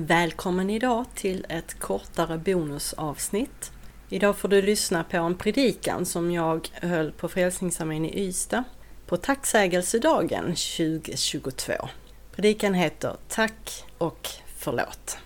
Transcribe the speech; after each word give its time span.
Välkommen 0.00 0.70
idag 0.70 1.04
till 1.14 1.46
ett 1.48 1.80
kortare 1.80 2.38
bonusavsnitt. 2.38 3.72
Idag 4.08 4.36
får 4.36 4.48
du 4.48 4.62
lyssna 4.62 5.04
på 5.04 5.16
en 5.16 5.34
predikan 5.34 6.06
som 6.06 6.30
jag 6.30 6.70
höll 6.72 7.12
på 7.12 7.28
Frälsningsarmén 7.28 8.04
i 8.04 8.20
Ystad 8.20 8.64
på 9.06 9.16
tacksägelsedagen 9.16 10.44
2022. 10.44 11.72
Predikan 12.32 12.74
heter 12.74 13.16
Tack 13.28 13.84
och 13.98 14.28
förlåt. 14.58 15.18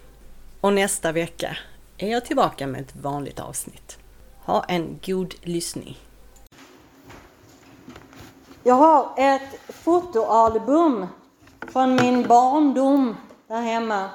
Och 0.61 0.73
nästa 0.73 1.13
vecka 1.13 1.57
är 1.99 2.11
jag 2.11 2.25
tillbaka 2.25 2.67
med 2.67 2.81
ett 2.81 2.97
vanligt 2.97 3.41
avsnitt. 3.41 3.99
Ha 4.45 4.65
en 4.65 4.99
god 5.05 5.35
lyssning. 5.43 5.99
Jag 8.63 8.75
har 8.75 9.15
ett 9.17 9.61
fotoalbum 9.69 11.07
från 11.73 11.95
min 11.95 12.23
barndom 12.23 13.17
där 13.49 13.61
hemma. 13.61 14.11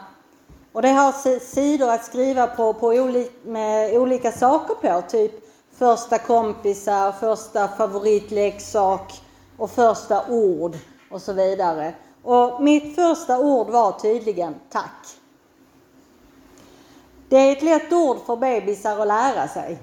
Och 0.77 0.84
det 0.84 0.90
har 0.90 1.40
sidor 1.40 1.90
att 1.90 2.05
skriva 2.05 2.48
på, 2.48 2.73
på 2.73 2.88
oli 2.88 3.30
med 3.44 3.97
olika 3.97 4.31
saker 4.31 4.73
på. 4.75 5.02
Typ 5.08 5.31
första 5.72 6.17
kompisar, 6.17 7.11
första 7.11 7.67
favoritleksak 7.67 9.22
och 9.58 9.72
första 9.72 10.28
ord 10.28 10.78
och 11.11 11.22
så 11.22 11.34
vidare. 11.34 11.94
Och 12.23 12.64
mitt 12.64 12.95
första 12.95 13.39
ord 13.39 13.69
var 13.69 13.92
tydligen 13.92 14.56
tack. 14.69 15.08
Det 17.30 17.38
är 17.38 17.52
ett 17.52 17.64
lätt 17.64 17.94
ord 17.94 18.17
för 18.25 18.36
bebisar 18.36 19.00
att 19.00 19.08
lära 19.08 19.47
sig. 19.47 19.80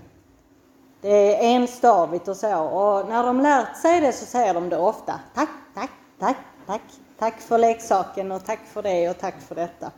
Det 1.01 1.37
är 1.37 1.55
enstavigt 1.55 2.29
och 2.29 2.37
så. 2.37 2.59
Och 2.59 3.09
när 3.09 3.23
de 3.23 3.41
lärt 3.41 3.77
sig 3.77 4.01
det 4.01 4.13
så 4.13 4.27
säger 4.27 4.55
de 4.55 4.69
det 4.69 4.79
ofta. 4.79 5.21
Tack, 5.35 5.51
tack, 5.75 5.91
tack, 6.19 6.37
tack. 6.67 6.83
Tack 7.19 7.41
för 7.41 7.59
leksaken 7.59 8.33
och 8.33 8.45
tack 8.45 8.61
för 8.73 8.83
det 8.83 9.11
och 9.11 9.19
tack 9.19 9.41
för 9.49 9.55
detta. 9.55 9.91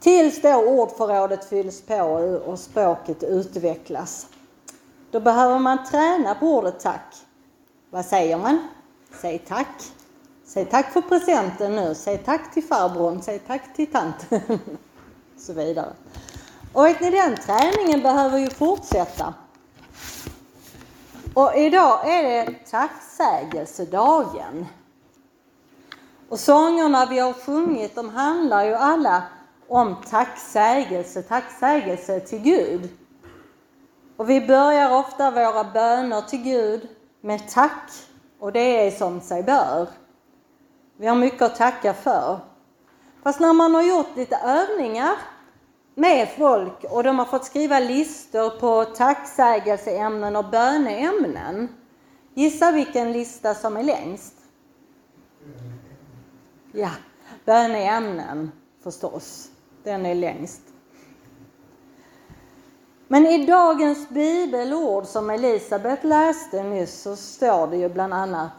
Tills 0.00 0.42
då 0.42 0.54
ordförrådet 0.54 1.44
fylls 1.44 1.82
på 1.82 2.02
och 2.46 2.58
språket 2.58 3.22
utvecklas. 3.22 4.26
Då 5.10 5.20
behöver 5.20 5.58
man 5.58 5.84
träna 5.84 6.34
på 6.34 6.46
ordet 6.46 6.80
tack. 6.80 7.14
Vad 7.90 8.04
säger 8.04 8.38
man? 8.38 8.68
Säg 9.20 9.38
tack. 9.38 9.82
Säg 10.44 10.64
tack 10.64 10.92
för 10.92 11.00
presenten 11.00 11.76
nu. 11.76 11.94
Säg 11.94 12.18
tack 12.18 12.54
till 12.54 12.64
farbrorn. 12.64 13.22
Säg 13.22 13.38
tack 13.38 13.74
till 13.76 13.86
tanten. 13.92 14.40
så 15.38 15.52
vidare. 15.52 15.92
Och 16.72 16.84
vet 16.84 17.00
ni, 17.00 17.10
den 17.10 17.36
träningen 17.36 18.02
behöver 18.02 18.38
ju 18.38 18.50
fortsätta. 18.50 19.34
Och 21.34 21.56
idag 21.56 22.10
är 22.10 22.22
det 22.22 22.54
tacksägelsedagen. 22.70 24.66
Och 26.28 26.40
sångerna 26.40 27.06
vi 27.06 27.18
har 27.18 27.32
sjungit, 27.32 27.94
de 27.94 28.08
handlar 28.08 28.64
ju 28.64 28.74
alla 28.74 29.22
om 29.68 29.96
tacksägelse, 30.10 31.22
tacksägelse 31.22 32.20
till 32.20 32.38
Gud. 32.38 32.90
Och 34.16 34.30
vi 34.30 34.46
börjar 34.46 34.98
ofta 34.98 35.30
våra 35.30 35.64
böner 35.64 36.20
till 36.20 36.42
Gud 36.42 36.88
med 37.20 37.48
tack 37.48 37.90
och 38.38 38.52
det 38.52 38.86
är 38.86 38.90
som 38.90 39.20
sig 39.20 39.42
bör. 39.42 39.88
Vi 40.96 41.06
har 41.06 41.16
mycket 41.16 41.42
att 41.42 41.56
tacka 41.56 41.94
för. 41.94 42.38
Fast 43.22 43.40
när 43.40 43.52
man 43.52 43.74
har 43.74 43.82
gjort 43.82 44.16
lite 44.16 44.36
övningar 44.36 45.16
med 45.94 46.28
folk 46.28 46.84
och 46.84 47.02
de 47.02 47.18
har 47.18 47.26
fått 47.26 47.44
skriva 47.44 47.78
listor 47.78 48.50
på 48.50 48.84
tacksägelseämnen 48.84 50.36
och 50.36 50.44
böneämnen. 50.44 51.68
Gissa 52.34 52.72
vilken 52.72 53.12
lista 53.12 53.54
som 53.54 53.76
är 53.76 53.82
längst? 53.82 54.34
Ja, 56.72 56.90
böneämnen 57.44 58.52
förstås. 58.82 59.50
Den 59.88 60.06
är 60.06 60.14
längst. 60.14 60.60
Men 63.06 63.26
i 63.26 63.46
dagens 63.46 64.08
bibelord 64.08 65.04
som 65.04 65.30
Elisabet 65.30 66.04
läste 66.04 66.62
nyss 66.62 67.02
så 67.02 67.16
står 67.16 67.66
det 67.66 67.76
ju 67.76 67.88
bland 67.88 68.14
annat 68.14 68.52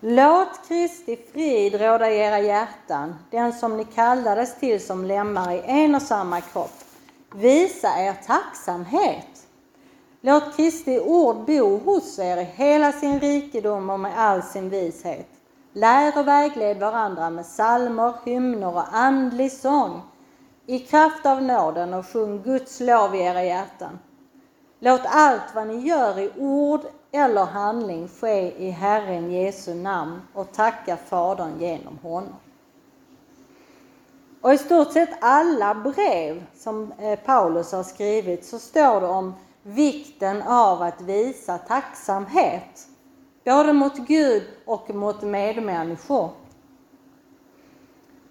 Låt 0.00 0.68
Kristi 0.68 1.16
frid 1.32 1.80
råda 1.80 2.10
i 2.10 2.18
era 2.18 2.38
hjärtan, 2.38 3.14
den 3.30 3.52
som 3.52 3.76
ni 3.76 3.84
kallades 3.84 4.60
till 4.60 4.86
som 4.86 5.04
lemmar 5.04 5.52
i 5.52 5.62
en 5.64 5.94
och 5.94 6.02
samma 6.02 6.40
kropp. 6.40 6.84
Visa 7.34 7.88
er 7.88 8.14
tacksamhet. 8.26 9.46
Låt 10.20 10.56
Kristi 10.56 11.00
ord 11.00 11.36
bo 11.36 11.78
hos 11.78 12.18
er 12.18 12.36
i 12.36 12.44
hela 12.44 12.92
sin 12.92 13.20
rikedom 13.20 13.90
och 13.90 14.00
med 14.00 14.18
all 14.18 14.42
sin 14.42 14.70
vishet. 14.70 15.28
Lär 15.72 16.18
och 16.18 16.28
vägled 16.28 16.78
varandra 16.78 17.30
med 17.30 17.46
salmer, 17.46 18.12
hymner 18.24 18.76
och 18.76 18.96
andlig 18.96 19.52
sång 19.52 20.02
i 20.66 20.78
kraft 20.78 21.26
av 21.26 21.42
nåden 21.42 21.94
och 21.94 22.06
sjung 22.06 22.42
Guds 22.42 22.80
lov 22.80 23.14
i 23.14 23.18
era 23.18 23.44
hjärtan. 23.44 23.98
Låt 24.78 25.00
allt 25.04 25.54
vad 25.54 25.66
ni 25.66 25.88
gör 25.88 26.18
i 26.18 26.30
ord 26.38 26.80
eller 27.12 27.44
handling 27.44 28.08
ske 28.08 28.66
i 28.66 28.70
Herren 28.70 29.30
Jesu 29.30 29.74
namn 29.74 30.20
och 30.34 30.52
tacka 30.52 30.96
Fadern 30.96 31.60
genom 31.60 31.98
honom. 31.98 32.34
Och 34.40 34.54
i 34.54 34.58
stort 34.58 34.92
sett 34.92 35.18
alla 35.20 35.74
brev 35.74 36.44
som 36.54 36.92
eh, 36.98 37.18
Paulus 37.18 37.72
har 37.72 37.82
skrivit 37.82 38.44
så 38.44 38.58
står 38.58 39.00
det 39.00 39.06
om 39.06 39.34
vikten 39.62 40.42
av 40.42 40.82
att 40.82 41.00
visa 41.00 41.58
tacksamhet. 41.58 42.88
Både 43.44 43.72
mot 43.72 43.96
Gud 43.96 44.42
och 44.64 44.94
mot 44.94 45.22
medmänniskor. 45.22 46.30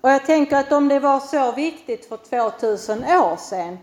Och 0.04 0.10
jag 0.10 0.26
tänker 0.26 0.58
att 0.58 0.72
om 0.72 0.88
det 0.88 1.00
var 1.00 1.20
så 1.20 1.52
viktigt 1.52 2.06
för 2.06 2.18
2000 2.18 3.04
år 3.04 3.38
sedan 3.38 3.78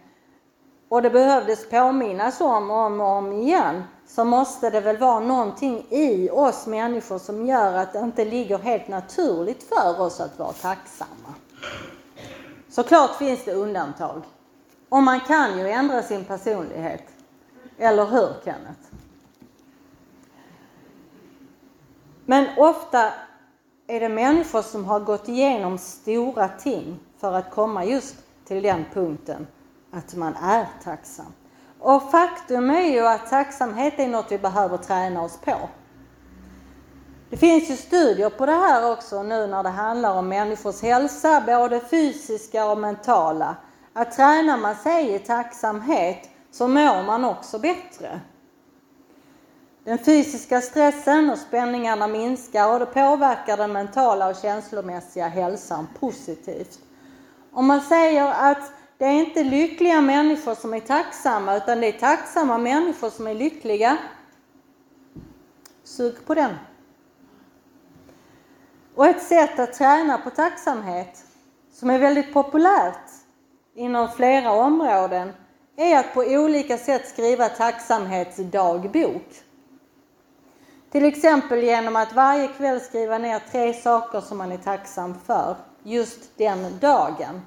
och 0.88 1.02
det 1.02 1.10
behövdes 1.10 1.70
påminnas 1.70 2.40
om 2.40 2.70
och 2.70 2.76
om 2.76 3.00
och 3.00 3.06
om 3.06 3.32
igen 3.32 3.82
så 4.06 4.24
måste 4.24 4.70
det 4.70 4.80
väl 4.80 4.96
vara 4.96 5.20
någonting 5.20 5.86
i 5.90 6.30
oss 6.30 6.66
människor 6.66 7.18
som 7.18 7.46
gör 7.46 7.74
att 7.74 7.92
det 7.92 7.98
inte 7.98 8.24
ligger 8.24 8.58
helt 8.58 8.88
naturligt 8.88 9.62
för 9.62 10.00
oss 10.00 10.20
att 10.20 10.38
vara 10.38 10.52
tacksamma. 10.52 11.34
Såklart 12.68 13.16
finns 13.16 13.44
det 13.44 13.52
undantag. 13.52 14.22
Och 14.88 15.02
man 15.02 15.20
kan 15.20 15.58
ju 15.58 15.68
ändra 15.68 16.02
sin 16.02 16.24
personlighet. 16.24 17.04
Eller 17.78 18.06
hur 18.06 18.34
Kenneth? 18.44 18.80
Men 22.26 22.46
ofta 22.58 23.12
är 23.90 24.00
det 24.00 24.08
människor 24.08 24.62
som 24.62 24.84
har 24.84 25.00
gått 25.00 25.28
igenom 25.28 25.78
stora 25.78 26.48
ting 26.48 26.98
för 27.18 27.32
att 27.32 27.50
komma 27.50 27.84
just 27.84 28.14
till 28.44 28.62
den 28.62 28.84
punkten 28.92 29.46
att 29.92 30.14
man 30.14 30.36
är 30.36 30.66
tacksam. 30.84 31.32
Och 31.78 32.10
faktum 32.10 32.70
är 32.70 32.86
ju 32.86 33.06
att 33.06 33.30
tacksamhet 33.30 33.94
är 33.98 34.08
något 34.08 34.32
vi 34.32 34.38
behöver 34.38 34.76
träna 34.76 35.22
oss 35.22 35.36
på. 35.36 35.56
Det 37.30 37.36
finns 37.36 37.70
ju 37.70 37.76
studier 37.76 38.30
på 38.30 38.46
det 38.46 38.52
här 38.52 38.92
också 38.92 39.22
nu 39.22 39.46
när 39.46 39.62
det 39.62 39.68
handlar 39.68 40.18
om 40.18 40.28
människors 40.28 40.82
hälsa, 40.82 41.42
både 41.46 41.80
fysiska 41.80 42.70
och 42.70 42.78
mentala. 42.78 43.56
Att 43.92 44.16
tränar 44.16 44.56
man 44.56 44.74
sig 44.74 45.14
i 45.14 45.18
tacksamhet 45.18 46.28
så 46.50 46.68
mår 46.68 47.02
man 47.06 47.24
också 47.24 47.58
bättre. 47.58 48.20
Den 49.84 49.98
fysiska 49.98 50.60
stressen 50.60 51.30
och 51.30 51.38
spänningarna 51.38 52.06
minskar 52.06 52.72
och 52.72 52.78
det 52.78 52.86
påverkar 52.86 53.56
den 53.56 53.72
mentala 53.72 54.28
och 54.28 54.36
känslomässiga 54.36 55.28
hälsan 55.28 55.86
positivt. 56.00 56.78
Om 57.52 57.66
man 57.66 57.80
säger 57.80 58.50
att 58.50 58.72
det 58.98 59.04
är 59.04 59.12
inte 59.12 59.44
lyckliga 59.44 60.00
människor 60.00 60.54
som 60.54 60.74
är 60.74 60.80
tacksamma 60.80 61.56
utan 61.56 61.80
det 61.80 61.86
är 61.86 61.92
tacksamma 62.00 62.58
människor 62.58 63.10
som 63.10 63.26
är 63.26 63.34
lyckliga. 63.34 63.98
Sug 65.84 66.26
på 66.26 66.34
den. 66.34 66.54
Och 68.94 69.06
ett 69.06 69.22
sätt 69.22 69.58
att 69.58 69.72
träna 69.72 70.18
på 70.18 70.30
tacksamhet 70.30 71.24
som 71.72 71.90
är 71.90 71.98
väldigt 71.98 72.32
populärt 72.32 73.10
inom 73.74 74.08
flera 74.08 74.52
områden 74.52 75.32
är 75.76 75.98
att 75.98 76.14
på 76.14 76.20
olika 76.20 76.78
sätt 76.78 77.08
skriva 77.08 77.48
tacksamhetsdagbok. 77.48 79.42
Till 80.90 81.04
exempel 81.04 81.62
genom 81.62 81.96
att 81.96 82.12
varje 82.12 82.48
kväll 82.48 82.80
skriva 82.80 83.18
ner 83.18 83.38
tre 83.50 83.74
saker 83.74 84.20
som 84.20 84.38
man 84.38 84.52
är 84.52 84.58
tacksam 84.58 85.14
för 85.26 85.56
just 85.82 86.38
den 86.38 86.78
dagen. 86.80 87.42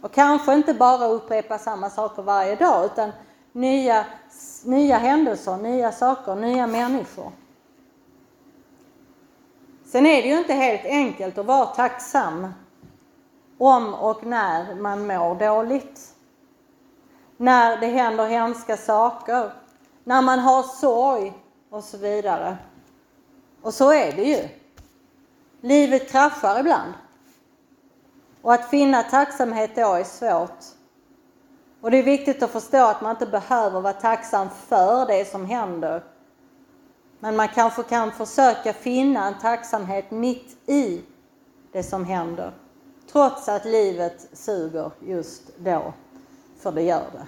Och 0.00 0.12
kanske 0.12 0.54
inte 0.54 0.74
bara 0.74 1.06
upprepa 1.06 1.58
samma 1.58 1.90
saker 1.90 2.22
varje 2.22 2.56
dag 2.56 2.84
utan 2.84 3.12
nya, 3.52 4.04
nya 4.64 4.98
händelser, 4.98 5.56
nya 5.56 5.92
saker, 5.92 6.34
nya 6.34 6.66
människor. 6.66 7.32
Sen 9.84 10.06
är 10.06 10.22
det 10.22 10.28
ju 10.28 10.38
inte 10.38 10.54
helt 10.54 10.84
enkelt 10.84 11.38
att 11.38 11.46
vara 11.46 11.66
tacksam 11.66 12.54
om 13.58 13.94
och 13.94 14.26
när 14.26 14.74
man 14.74 15.06
mår 15.06 15.34
dåligt. 15.34 16.00
När 17.36 17.76
det 17.76 17.86
händer 17.86 18.26
hemska 18.26 18.76
saker, 18.76 19.50
när 20.04 20.22
man 20.22 20.38
har 20.38 20.62
sorg 20.62 21.32
och 21.74 21.84
så 21.84 21.96
vidare. 21.98 22.56
Och 23.62 23.74
så 23.74 23.92
är 23.92 24.12
det 24.12 24.22
ju. 24.22 24.48
Livet 25.60 26.10
kraschar 26.10 26.60
ibland. 26.60 26.92
Och 28.42 28.54
att 28.54 28.70
finna 28.70 29.02
tacksamhet 29.02 29.70
då 29.76 29.92
är 29.92 30.04
svårt. 30.04 30.64
Och 31.80 31.90
det 31.90 31.96
är 31.96 32.02
viktigt 32.02 32.42
att 32.42 32.50
förstå 32.50 32.86
att 32.86 33.02
man 33.02 33.10
inte 33.10 33.26
behöver 33.26 33.80
vara 33.80 33.92
tacksam 33.92 34.48
för 34.50 35.06
det 35.06 35.30
som 35.30 35.46
händer. 35.46 36.02
Men 37.20 37.36
man 37.36 37.48
kanske 37.48 37.82
kan 37.82 38.12
försöka 38.12 38.72
finna 38.72 39.26
en 39.26 39.38
tacksamhet 39.40 40.10
mitt 40.10 40.68
i 40.68 41.02
det 41.72 41.82
som 41.82 42.04
händer. 42.04 42.52
Trots 43.12 43.48
att 43.48 43.64
livet 43.64 44.28
suger 44.32 44.90
just 45.00 45.42
då, 45.58 45.92
för 46.58 46.72
det 46.72 46.82
gör 46.82 47.06
det. 47.12 47.26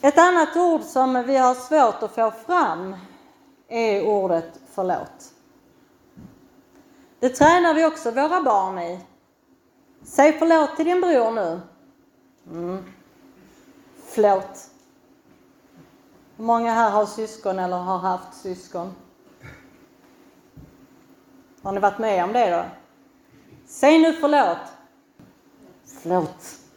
Ett 0.00 0.18
annat 0.18 0.56
ord 0.56 0.82
som 0.82 1.22
vi 1.26 1.36
har 1.36 1.54
svårt 1.54 2.02
att 2.02 2.14
få 2.14 2.30
fram 2.30 2.96
är 3.68 4.06
ordet 4.06 4.60
förlåt. 4.74 5.32
Det 7.20 7.28
tränar 7.28 7.74
vi 7.74 7.86
också 7.86 8.10
våra 8.10 8.42
barn 8.42 8.78
i. 8.78 9.00
Säg 10.02 10.32
förlåt 10.38 10.76
till 10.76 10.84
din 10.84 11.00
bror 11.00 11.30
nu. 11.30 11.60
Mm. 12.50 12.84
Förlåt. 14.04 14.70
Hur 16.36 16.44
många 16.44 16.72
här 16.72 16.90
har 16.90 17.06
syskon 17.06 17.58
eller 17.58 17.76
har 17.76 17.98
haft 17.98 18.34
syskon? 18.34 18.94
Har 21.62 21.72
ni 21.72 21.80
varit 21.80 21.98
med 21.98 22.24
om 22.24 22.32
det 22.32 22.50
då? 22.50 22.64
Säg 23.66 23.98
nu 23.98 24.12
förlåt. 24.12 24.72
Förlåt. 25.84 26.67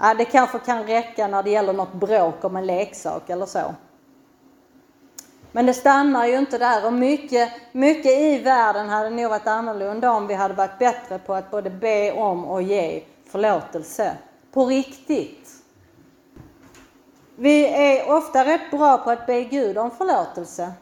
Ja, 0.00 0.14
det 0.14 0.24
kanske 0.24 0.58
kan 0.58 0.84
räcka 0.84 1.28
när 1.28 1.42
det 1.42 1.50
gäller 1.50 1.72
något 1.72 1.92
bråk 1.92 2.44
om 2.44 2.56
en 2.56 2.66
leksak 2.66 3.30
eller 3.30 3.46
så. 3.46 3.74
Men 5.52 5.66
det 5.66 5.74
stannar 5.74 6.26
ju 6.26 6.38
inte 6.38 6.58
där 6.58 6.86
och 6.86 6.92
mycket, 6.92 7.52
mycket 7.72 8.20
i 8.20 8.38
världen 8.38 8.88
hade 8.88 9.10
nog 9.10 9.30
varit 9.30 9.46
annorlunda 9.46 10.12
om 10.12 10.26
vi 10.26 10.34
hade 10.34 10.54
varit 10.54 10.78
bättre 10.78 11.18
på 11.18 11.34
att 11.34 11.50
både 11.50 11.70
be 11.70 12.12
om 12.12 12.44
och 12.44 12.62
ge 12.62 13.02
förlåtelse. 13.30 14.16
På 14.52 14.66
riktigt. 14.66 15.50
Vi 17.36 17.66
är 17.66 18.16
ofta 18.16 18.44
rätt 18.44 18.70
bra 18.70 18.98
på 18.98 19.10
att 19.10 19.26
be 19.26 19.44
Gud 19.44 19.78
om 19.78 19.90
förlåtelse. 19.90 20.72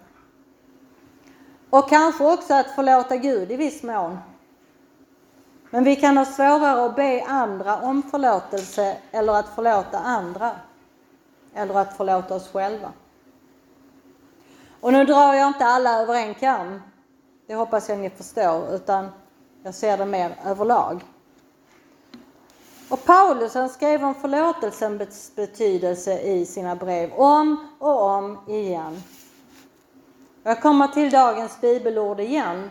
Och 1.70 1.88
kanske 1.88 2.24
också 2.24 2.54
att 2.54 2.70
förlåta 2.70 3.16
Gud 3.16 3.52
i 3.52 3.56
viss 3.56 3.82
mån. 3.82 4.19
Men 5.70 5.84
vi 5.84 5.96
kan 5.96 6.16
ha 6.16 6.24
svårare 6.24 6.84
att 6.84 6.96
be 6.96 7.24
andra 7.26 7.76
om 7.76 8.02
förlåtelse 8.02 8.96
eller 9.12 9.32
att 9.32 9.48
förlåta 9.54 9.98
andra. 9.98 10.50
Eller 11.54 11.74
att 11.74 11.96
förlåta 11.96 12.34
oss 12.34 12.52
själva. 12.52 12.92
Och 14.80 14.92
nu 14.92 15.04
drar 15.04 15.34
jag 15.34 15.48
inte 15.48 15.64
alla 15.64 16.02
över 16.02 16.14
en 16.14 16.34
kam. 16.34 16.82
Det 17.46 17.54
hoppas 17.54 17.88
jag 17.88 17.98
ni 17.98 18.10
förstår, 18.10 18.74
utan 18.74 19.08
jag 19.62 19.74
ser 19.74 19.98
det 19.98 20.06
mer 20.06 20.36
överlag. 20.44 21.04
Och 22.88 23.04
Paulus 23.04 23.54
han 23.54 23.69
skrev 23.69 24.04
om 24.04 24.14
förlåtelsens 24.14 25.32
betydelse 25.36 26.20
i 26.20 26.46
sina 26.46 26.76
brev 26.76 27.12
om 27.12 27.69
och 27.78 28.02
om 28.02 28.38
igen. 28.48 29.02
Jag 30.42 30.62
kommer 30.62 30.88
till 30.88 31.10
dagens 31.10 31.60
bibelord 31.60 32.20
igen. 32.20 32.70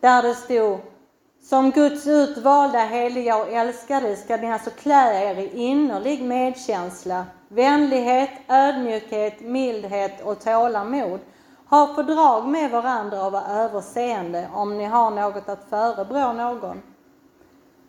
Där 0.00 0.22
det 0.22 0.34
stod 0.34 0.80
som 1.48 1.70
Guds 1.70 2.06
utvalda, 2.06 2.78
heliga 2.78 3.36
och 3.36 3.48
älskade 3.48 4.16
ska 4.16 4.36
ni 4.36 4.52
alltså 4.52 4.70
klä 4.70 5.30
er 5.30 5.38
i 5.38 5.56
innerlig 5.56 6.22
medkänsla, 6.22 7.26
vänlighet, 7.48 8.30
ödmjukhet, 8.48 9.40
mildhet 9.40 10.22
och 10.22 10.40
tålamod. 10.40 11.20
Ha 11.68 11.94
fördrag 11.94 12.48
med 12.48 12.70
varandra 12.70 13.26
och 13.26 13.32
var 13.32 13.42
överseende 13.48 14.48
om 14.54 14.78
ni 14.78 14.84
har 14.84 15.10
något 15.10 15.48
att 15.48 15.68
förebrå 15.70 16.32
någon. 16.32 16.82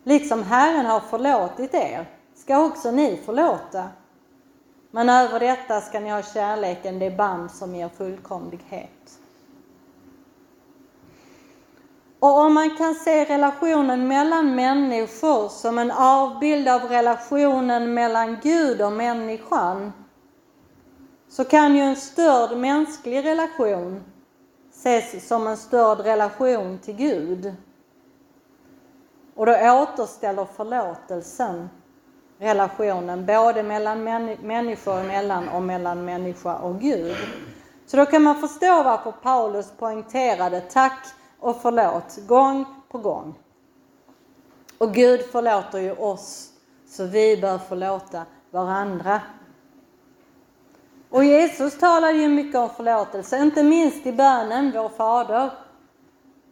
Liksom 0.04 0.42
Herren 0.42 0.86
har 0.86 1.00
förlåtit 1.00 1.74
er 1.74 2.06
ska 2.34 2.64
också 2.64 2.90
ni 2.90 3.20
förlåta. 3.24 3.84
Men 4.90 5.08
över 5.08 5.40
detta 5.40 5.80
ska 5.80 6.00
ni 6.00 6.10
ha 6.10 6.22
kärleken, 6.22 6.98
det 6.98 7.10
band 7.10 7.50
som 7.50 7.74
ger 7.74 7.88
fullkomlighet. 7.88 9.17
Och 12.20 12.38
om 12.38 12.54
man 12.54 12.76
kan 12.76 12.94
se 12.94 13.24
relationen 13.24 14.08
mellan 14.08 14.54
människor 14.54 15.48
som 15.48 15.78
en 15.78 15.90
avbild 15.90 16.68
av 16.68 16.82
relationen 16.82 17.94
mellan 17.94 18.38
Gud 18.42 18.82
och 18.82 18.92
människan 18.92 19.92
så 21.28 21.44
kan 21.44 21.76
ju 21.76 21.82
en 21.82 21.96
störd 21.96 22.58
mänsklig 22.58 23.24
relation 23.24 24.04
ses 24.72 25.28
som 25.28 25.46
en 25.46 25.56
störd 25.56 26.00
relation 26.00 26.78
till 26.78 26.94
Gud. 26.94 27.54
Och 29.34 29.46
då 29.46 29.52
återställer 29.52 30.44
förlåtelsen 30.44 31.68
relationen 32.38 33.26
både 33.26 33.62
mellan 33.62 34.04
människor 34.42 35.00
emellan 35.00 35.48
och 35.48 35.62
mellan 35.62 36.04
människa 36.04 36.56
och 36.58 36.80
Gud. 36.80 37.16
Så 37.86 37.96
då 37.96 38.06
kan 38.06 38.22
man 38.22 38.40
förstå 38.40 38.82
varför 38.82 39.12
Paulus 39.12 39.72
poängterade 39.78 40.60
tack 40.60 41.14
och 41.40 41.62
förlåt 41.62 42.18
gång 42.26 42.64
på 42.88 42.98
gång. 42.98 43.34
Och 44.78 44.94
Gud 44.94 45.20
förlåter 45.20 45.78
ju 45.78 45.92
oss, 45.92 46.50
så 46.88 47.04
vi 47.04 47.36
bör 47.36 47.58
förlåta 47.58 48.26
varandra. 48.50 49.20
Och 51.10 51.24
Jesus 51.24 51.78
talade 51.78 52.18
ju 52.18 52.28
mycket 52.28 52.56
om 52.56 52.70
förlåtelse, 52.70 53.38
inte 53.38 53.62
minst 53.62 54.06
i 54.06 54.12
bönen 54.12 54.72
Vår 54.74 54.88
Fader. 54.88 55.50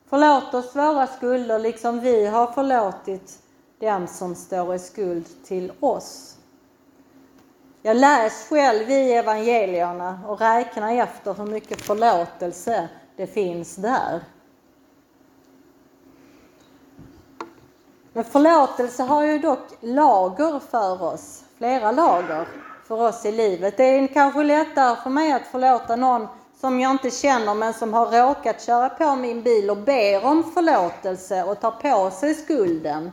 Förlåt 0.08 0.54
oss 0.54 0.76
våra 0.76 1.06
skulder 1.06 1.58
liksom 1.58 2.00
vi 2.00 2.26
har 2.26 2.46
förlåtit 2.46 3.38
dem 3.78 4.06
som 4.06 4.34
står 4.34 4.74
i 4.74 4.78
skuld 4.78 5.26
till 5.44 5.72
oss. 5.80 6.36
Jag 7.82 7.96
läs 7.96 8.48
själv 8.48 8.90
i 8.90 9.12
evangelierna 9.12 10.20
och 10.26 10.40
räknar 10.40 10.94
efter 10.94 11.34
hur 11.34 11.46
mycket 11.46 11.82
förlåtelse 11.82 12.88
det 13.16 13.26
finns 13.26 13.76
där. 13.76 14.20
Men 18.16 18.24
förlåtelse 18.24 19.02
har 19.02 19.22
ju 19.22 19.38
dock 19.38 19.68
lager 19.80 20.58
för 20.58 21.02
oss, 21.02 21.44
flera 21.58 21.92
lager 21.92 22.48
för 22.88 23.08
oss 23.08 23.26
i 23.26 23.32
livet. 23.32 23.76
Det 23.76 23.84
är 23.84 24.06
kanske 24.06 24.42
lättare 24.42 24.96
för 24.96 25.10
mig 25.10 25.32
att 25.32 25.46
förlåta 25.46 25.96
någon 25.96 26.28
som 26.60 26.80
jag 26.80 26.90
inte 26.90 27.10
känner 27.10 27.54
men 27.54 27.74
som 27.74 27.94
har 27.94 28.06
råkat 28.06 28.62
köra 28.62 28.88
på 28.88 29.16
min 29.16 29.42
bil 29.42 29.70
och 29.70 29.76
ber 29.76 30.26
om 30.26 30.44
förlåtelse 30.44 31.44
och 31.44 31.60
tar 31.60 31.70
på 31.70 32.10
sig 32.10 32.34
skulden. 32.34 33.10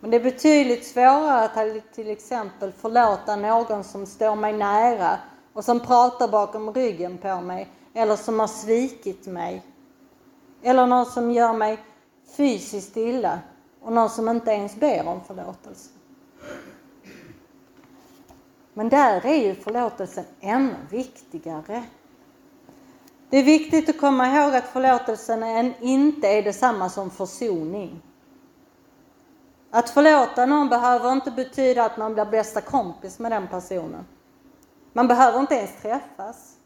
Men 0.00 0.10
det 0.10 0.16
är 0.16 0.24
betydligt 0.24 0.86
svårare 0.86 1.44
att 1.44 1.94
till 1.94 2.10
exempel 2.10 2.72
förlåta 2.72 3.36
någon 3.36 3.84
som 3.84 4.06
står 4.06 4.36
mig 4.36 4.52
nära 4.52 5.18
och 5.52 5.64
som 5.64 5.80
pratar 5.80 6.28
bakom 6.28 6.72
ryggen 6.72 7.18
på 7.18 7.40
mig 7.40 7.68
eller 7.94 8.16
som 8.16 8.40
har 8.40 8.48
svikit 8.48 9.26
mig. 9.26 9.62
Eller 10.62 10.86
någon 10.86 11.06
som 11.06 11.30
gör 11.30 11.52
mig 11.52 11.78
fysiskt 12.36 12.96
illa 12.96 13.38
och 13.84 13.92
någon 13.92 14.10
som 14.10 14.28
inte 14.28 14.50
ens 14.50 14.76
ber 14.76 15.08
om 15.08 15.20
förlåtelse. 15.24 15.90
Men 18.74 18.88
där 18.88 19.26
är 19.26 19.34
ju 19.34 19.54
förlåtelsen 19.54 20.24
ännu 20.40 20.76
viktigare. 20.90 21.84
Det 23.30 23.36
är 23.38 23.44
viktigt 23.44 23.88
att 23.88 24.00
komma 24.00 24.28
ihåg 24.28 24.54
att 24.54 24.68
förlåtelsen 24.68 25.74
inte 25.80 26.28
är 26.28 26.42
detsamma 26.42 26.88
som 26.88 27.10
försoning. 27.10 28.02
Att 29.70 29.90
förlåta 29.90 30.46
någon 30.46 30.68
behöver 30.68 31.12
inte 31.12 31.30
betyda 31.30 31.84
att 31.84 31.96
man 31.96 32.14
blir 32.14 32.24
bästa 32.24 32.60
kompis 32.60 33.18
med 33.18 33.32
den 33.32 33.48
personen. 33.48 34.06
Man 34.92 35.08
behöver 35.08 35.40
inte 35.40 35.54
ens 35.54 35.82
träffas. 35.82 36.56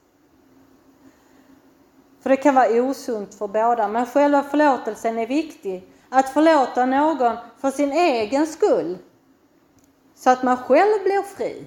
För 2.20 2.30
det 2.30 2.36
kan 2.36 2.54
vara 2.54 2.82
osunt 2.82 3.34
för 3.34 3.48
båda, 3.48 3.88
men 3.88 4.06
själva 4.06 4.42
förlåtelsen 4.42 5.18
är 5.18 5.26
viktig. 5.26 5.92
Att 6.10 6.28
förlåta 6.28 6.86
någon 6.86 7.36
för 7.58 7.70
sin 7.70 7.92
egen 7.92 8.46
skull, 8.46 8.98
så 10.14 10.30
att 10.30 10.42
man 10.42 10.56
själv 10.56 11.02
blir 11.02 11.22
fri. 11.22 11.66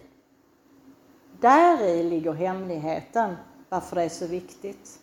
Där 1.40 1.84
i 1.84 2.04
ligger 2.04 2.34
hemligheten 2.34 3.36
varför 3.70 3.96
det 3.96 4.04
är 4.04 4.10
så 4.10 4.28
viktigt. 4.28 5.00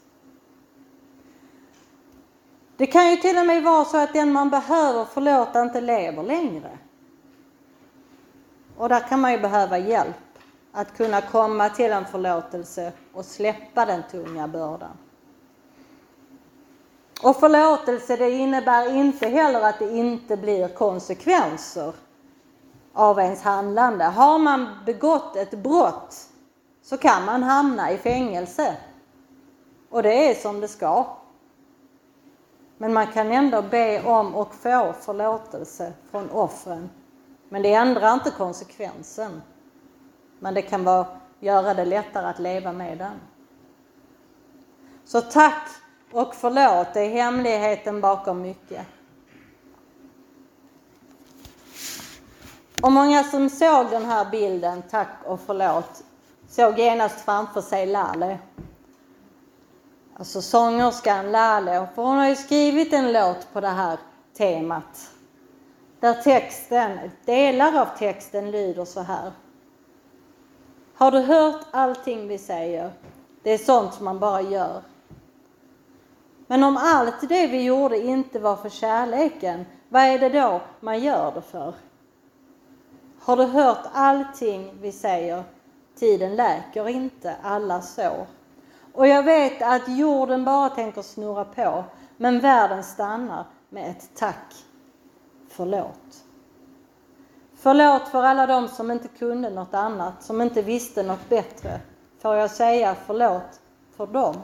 Det 2.77 2.87
kan 2.87 3.11
ju 3.11 3.17
till 3.17 3.39
och 3.39 3.47
med 3.47 3.63
vara 3.63 3.85
så 3.85 3.97
att 3.97 4.13
den 4.13 4.33
man 4.33 4.51
behöver 4.51 5.05
förlåta 5.05 5.63
inte 5.63 5.81
lever 5.81 6.23
längre. 6.23 6.79
Och 8.77 8.89
där 8.89 9.01
kan 9.01 9.21
man 9.21 9.33
ju 9.33 9.39
behöva 9.39 9.79
hjälp 9.79 10.17
att 10.73 10.97
kunna 10.97 11.21
komma 11.21 11.69
till 11.69 11.93
en 11.93 12.05
förlåtelse 12.05 12.93
och 13.13 13.25
släppa 13.25 13.87
den 13.87 14.03
tunga 14.11 14.49
bördan. 14.49 14.97
Och 17.23 17.37
förlåtelse 17.37 18.17
det 18.17 18.31
innebär 18.31 18.97
inte 18.97 19.29
heller 19.29 19.61
att 19.61 19.79
det 19.79 19.97
inte 19.97 20.37
blir 20.37 20.69
konsekvenser 20.69 21.95
av 22.93 23.19
ens 23.19 23.43
handlande. 23.43 24.05
Har 24.05 24.39
man 24.39 24.69
begått 24.87 25.37
ett 25.37 25.51
brott 25.51 26.17
så 26.83 26.97
kan 26.97 27.25
man 27.25 27.43
hamna 27.43 27.93
i 27.93 27.99
fängelse. 27.99 28.77
Och 29.91 30.03
det 30.03 30.31
är 30.31 30.35
som 30.35 30.61
det 30.61 30.69
ska. 30.69 31.17
Men 32.79 32.93
man 32.93 33.07
kan 33.07 33.33
ändå 33.33 33.63
be 33.63 34.03
om 34.03 34.35
och 34.35 34.55
få 34.55 34.93
förlåtelse 35.01 35.93
från 36.11 36.31
offren. 36.31 36.91
Men 37.49 37.63
det 37.63 37.75
ändrar 37.75 38.15
inte 38.15 38.31
konsekvensen. 38.31 39.43
Men 40.39 40.55
det 40.55 40.63
kan 40.63 40.85
vara, 40.85 41.07
göra 41.41 41.75
det 41.75 41.85
lättare 41.85 42.27
att 42.27 42.39
leva 42.39 42.73
med 42.73 42.99
den. 42.99 43.21
Så 45.05 45.21
tack 45.21 45.69
och 46.13 46.35
förlåt, 46.35 46.97
är 46.97 47.09
hemligheten 47.09 48.01
bakom 48.01 48.43
mycket. 48.43 48.87
Och 52.83 52.93
många 52.93 53.25
som 53.25 53.51
såg 53.51 53.91
den 53.91 54.05
här 54.05 54.31
bilden, 54.31 54.83
tack 54.91 55.09
och 55.25 55.41
förlåt, 55.47 56.05
såg 56.49 56.79
genast 56.79 57.21
framför 57.21 57.61
sig 57.61 57.87
Laleh. 57.87 58.37
Alltså 60.19 60.43
sångerskan 60.43 61.33
Lale, 61.33 61.89
för 61.95 62.03
hon 62.03 62.19
har 62.19 62.29
ju 62.29 62.37
skrivit 62.37 62.93
en 62.93 63.13
låt 63.13 63.53
på 63.53 63.61
det 63.61 63.69
här 63.69 63.99
temat. 64.37 65.11
Där 66.01 66.15
texten, 66.15 66.99
delar 67.25 67.81
av 67.81 67.87
texten 67.99 68.51
lyder 68.51 68.85
så 68.85 69.01
här. 69.01 69.33
Har 70.95 71.11
du 71.11 71.19
hört 71.19 71.67
allting 71.71 72.29
vi 72.29 72.39
säger? 72.39 72.93
Det 73.43 73.51
är 73.51 73.59
sånt 73.59 74.01
man 74.01 74.19
bara 74.19 74.41
gör. 74.41 74.83
Men 76.51 76.65
om 76.65 76.77
allt 76.77 77.29
det 77.29 77.47
vi 77.47 77.63
gjorde 77.63 77.99
inte 77.99 78.39
var 78.39 78.57
för 78.57 78.69
kärleken, 78.69 79.67
vad 79.89 80.03
är 80.03 80.19
det 80.19 80.29
då 80.29 80.61
man 80.81 81.01
gör 81.01 81.33
det 81.35 81.43
för? 81.43 81.75
Har 83.21 83.37
du 83.37 83.45
hört 83.45 83.87
allting 83.93 84.75
vi 84.81 84.93
säger? 84.93 85.43
Tiden 85.99 86.37
läker 86.37 86.89
inte 86.89 87.37
alla 87.43 87.81
sår. 87.83 88.27
Och 88.93 89.09
jag 89.09 89.23
vet 89.23 89.63
att 89.63 89.89
jorden 89.89 90.45
bara 90.45 90.69
tänker 90.69 91.03
snurra 91.03 91.45
på, 91.45 91.85
men 92.17 92.41
världen 92.41 92.85
stannar 92.85 93.45
med 93.69 93.91
ett 93.91 94.11
tack. 94.15 94.55
Förlåt. 95.49 96.25
Förlåt 97.57 98.09
för 98.09 98.23
alla 98.23 98.47
de 98.47 98.69
som 98.69 98.91
inte 98.91 99.09
kunde 99.09 99.51
något 99.51 99.75
annat, 99.75 100.23
som 100.23 100.41
inte 100.41 100.63
visste 100.63 101.03
något 101.03 101.29
bättre. 101.29 101.81
Får 102.19 102.35
jag 102.35 102.51
säga 102.51 102.97
förlåt 103.07 103.61
för 103.97 104.07
dem? 104.07 104.35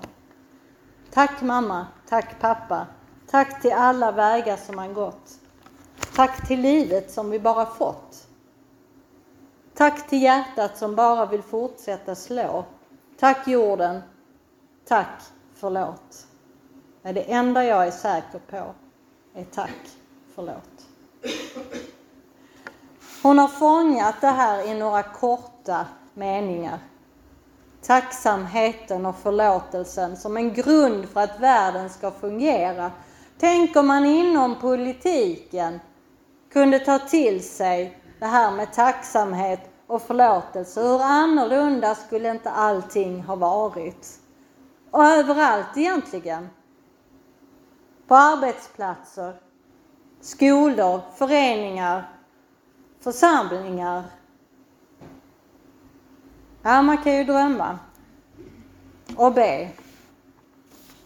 Tack 1.15 1.43
mamma, 1.43 1.87
tack 2.09 2.41
pappa. 2.41 2.87
Tack 3.31 3.63
till 3.63 3.73
alla 3.73 4.13
vägar 4.13 4.57
som 4.57 4.77
man 4.77 4.95
gått. 4.95 5.39
Tack 6.15 6.47
till 6.47 6.61
livet 6.61 7.11
som 7.11 7.31
vi 7.31 7.41
bara 7.41 7.67
fått. 7.67 8.27
Tack 9.75 10.09
till 10.09 10.23
hjärtat 10.23 10.79
som 10.79 10.95
bara 10.95 11.27
vill 11.27 11.43
fortsätta 11.43 12.15
slå. 12.15 12.65
Tack 13.19 13.49
jorden. 13.49 14.01
Tack, 14.89 15.23
förlåt. 15.55 16.27
Men 17.03 17.15
det 17.15 17.33
enda 17.33 17.65
jag 17.65 17.87
är 17.87 17.91
säker 17.91 18.39
på 18.51 18.75
är 19.35 19.45
tack, 19.45 19.91
förlåt. 20.35 20.87
Hon 23.23 23.39
har 23.39 23.49
fångat 23.49 24.21
det 24.21 24.27
här 24.27 24.67
i 24.69 24.75
några 24.75 25.03
korta 25.03 25.87
meningar. 26.15 26.79
Tacksamheten 27.87 29.07
och 29.07 29.17
förlåtelsen 29.17 30.17
som 30.17 30.37
en 30.37 30.55
grund 30.55 31.09
för 31.09 31.21
att 31.21 31.41
världen 31.41 31.91
ska 31.91 32.11
fungera. 32.11 32.93
Tänk 33.39 33.77
om 33.77 33.87
man 33.87 34.05
inom 34.05 34.61
politiken 34.61 35.81
kunde 36.53 36.79
ta 36.79 36.99
till 36.99 37.49
sig 37.49 37.99
det 38.19 38.27
här 38.27 38.51
med 38.51 38.73
tacksamhet 38.73 39.61
och 39.87 40.03
förlåtelse. 40.03 40.81
Hur 40.81 41.03
annorlunda 41.03 41.95
skulle 41.95 42.31
inte 42.31 42.51
allting 42.51 43.23
ha 43.23 43.37
varit? 43.37 44.21
Och 44.91 45.05
överallt 45.05 45.77
egentligen. 45.77 46.49
På 48.09 48.15
arbetsplatser, 48.15 49.35
skolor, 50.21 51.01
föreningar, 51.17 52.09
församlingar. 53.01 54.05
Ja, 56.67 56.83
man 56.83 56.99
kan 56.99 57.15
ju 57.17 57.25
drömma 57.25 57.79
och 59.17 59.33
be. 59.33 59.69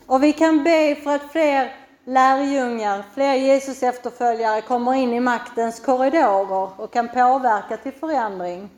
Och 0.07 0.23
vi 0.23 0.33
kan 0.33 0.65
be 0.65 0.95
för 0.95 1.15
att 1.15 1.33
fler 1.33 1.73
lärjungar, 2.05 3.05
fler 3.15 3.35
Jesus 3.35 3.83
efterföljare 3.83 4.61
kommer 4.61 4.95
in 4.95 5.13
i 5.13 5.21
maktens 5.21 5.81
korridorer 5.81 6.81
och 6.81 6.93
kan 6.93 7.09
påverka 7.09 7.77
till 7.77 7.93
förändring 7.93 8.71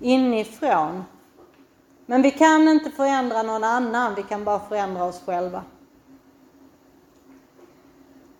inifrån. 0.00 1.04
Men 2.06 2.22
vi 2.22 2.30
kan 2.30 2.68
inte 2.68 2.90
förändra 2.90 3.42
någon 3.42 3.64
annan, 3.64 4.14
vi 4.14 4.22
kan 4.22 4.44
bara 4.44 4.60
förändra 4.60 5.04
oss 5.04 5.22
själva. 5.26 5.62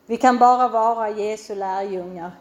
Vi 0.06 0.16
kan 0.16 0.38
bara 0.38 0.68
vara 0.68 1.10
Jesu 1.10 1.54
lärjungar 1.54 2.32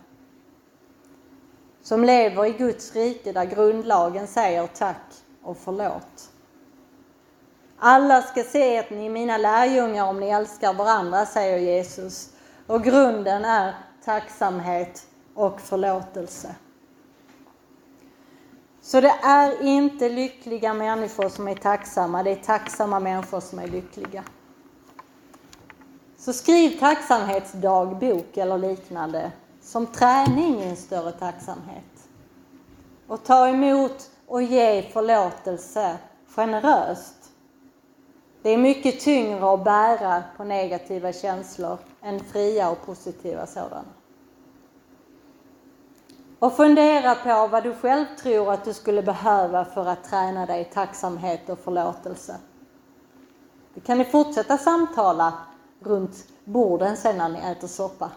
som 1.81 2.03
lever 2.03 2.45
i 2.45 2.51
Guds 2.51 2.95
rike 2.95 3.31
där 3.31 3.45
grundlagen 3.45 4.27
säger 4.27 4.67
tack 4.67 5.01
och 5.43 5.57
förlåt. 5.57 6.29
Alla 7.77 8.21
ska 8.21 8.43
se 8.43 8.79
att 8.79 8.89
ni 8.89 9.05
är 9.05 9.09
mina 9.09 9.38
lärjungar 9.38 10.05
om 10.05 10.19
ni 10.19 10.29
älskar 10.29 10.74
varandra, 10.74 11.25
säger 11.25 11.57
Jesus. 11.57 12.29
Och 12.67 12.83
grunden 12.83 13.45
är 13.45 13.75
tacksamhet 14.05 15.07
och 15.33 15.62
förlåtelse. 15.62 16.55
Så 18.81 19.01
det 19.01 19.13
är 19.24 19.62
inte 19.62 20.09
lyckliga 20.09 20.74
människor 20.74 21.29
som 21.29 21.48
är 21.48 21.55
tacksamma, 21.55 22.24
det 22.24 22.31
är 22.31 22.36
tacksamma 22.36 23.00
människor 23.00 23.39
som 23.39 23.59
är 23.59 23.67
lyckliga. 23.67 24.24
Så 26.17 26.33
skriv 26.33 26.79
tacksamhetsdagbok 26.79 28.38
eller 28.38 28.57
liknande 28.57 29.31
som 29.62 29.88
träning 29.88 30.60
i 30.62 30.70
en 30.70 30.75
större 30.75 31.12
tacksamhet. 31.12 32.10
Och 33.08 33.24
ta 33.24 33.48
emot 33.48 34.12
och 34.28 34.44
ge 34.44 34.82
förlåtelse 34.82 35.98
generöst. 36.28 37.16
Det 38.42 38.50
är 38.50 38.58
mycket 38.58 39.00
tyngre 39.00 39.54
att 39.54 39.63
bära 39.63 40.24
på 40.38 40.44
negativa 40.44 41.13
känslor 41.13 41.78
än 42.01 42.20
fria 42.20 42.70
och 42.70 42.86
positiva 42.86 43.46
sådana. 43.46 43.84
Och 46.39 46.54
fundera 46.54 47.16
på 47.16 47.48
vad 47.48 47.63
du 47.63 47.74
själv 47.74 48.06
tror 48.22 48.51
att 48.51 48.66
du 48.66 48.74
skulle 48.74 49.04
behöva 49.04 49.66
för 49.66 49.86
att 49.86 50.04
träna 50.04 50.46
dig 50.46 50.62
i 50.62 50.66
tacksamhet 50.66 51.50
och 51.50 51.60
förlåtelse. 51.60 52.36
Det 53.74 53.82
kan 53.82 53.98
ni 53.98 54.06
fortsätta 54.06 54.58
samtala 54.58 55.34
runt 55.80 56.28
borden 56.46 56.98
sen 56.98 57.18
när 57.18 57.30
ni 57.30 57.39
äter 57.39 57.68
soppa. 57.68 58.12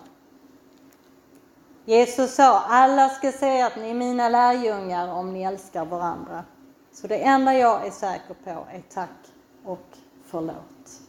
Jesus 1.85 2.35
sa, 2.35 2.61
alla 2.61 3.09
ska 3.09 3.33
säga 3.33 3.67
att 3.67 3.77
ni 3.77 3.91
är 3.91 3.95
mina 3.95 4.29
lärjungar 4.29 5.13
om 5.13 5.33
ni 5.33 5.43
älskar 5.43 5.85
varandra. 5.85 6.45
Så 6.93 7.07
det 7.07 7.17
enda 7.17 7.55
jag 7.55 7.87
är 7.87 7.91
säker 7.91 8.35
på 8.45 8.51
är 8.51 8.83
tack 8.95 9.11
och 9.65 9.87
förlåt. 10.27 11.02